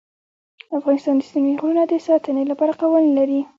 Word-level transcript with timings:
افغانستان 0.77 1.15
د 1.17 1.21
ستوني 1.27 1.53
غرونه 1.59 1.83
د 1.87 1.93
ساتنې 2.07 2.43
لپاره 2.51 2.73
قوانین 2.81 3.13
لري. 3.19 3.39